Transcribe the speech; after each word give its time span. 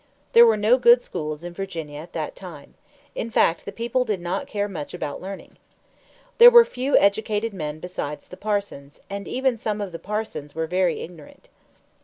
There 0.33 0.47
were 0.47 0.57
no 0.57 0.79
good 0.79 1.03
schools 1.03 1.43
in 1.43 1.53
Virginia 1.53 1.99
at 1.99 2.13
that 2.13 2.35
time. 2.35 2.73
In 3.13 3.29
fact, 3.29 3.65
the 3.65 3.71
people 3.71 4.03
did 4.03 4.19
not 4.19 4.47
care 4.47 4.67
much 4.67 4.95
about 4.95 5.21
learning. 5.21 5.57
There 6.39 6.49
were 6.49 6.65
few 6.65 6.97
educated 6.97 7.53
men 7.53 7.77
besides 7.79 8.27
the 8.27 8.35
parsons, 8.35 8.99
and 9.11 9.27
even 9.27 9.59
some 9.59 9.79
of 9.79 9.91
the 9.91 9.99
parsons 9.99 10.55
were 10.55 10.65
very 10.65 11.01
ignorant. 11.01 11.49